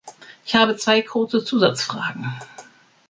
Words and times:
Ich 0.47 0.55
habe 0.55 0.77
zwei 0.77 1.03
kurze 1.03 1.43
Zusatzfragen. 1.45 2.25